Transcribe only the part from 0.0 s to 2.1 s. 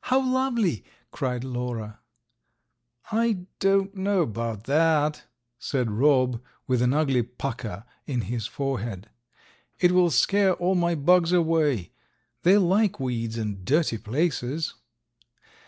"How lovely!" cried Lora.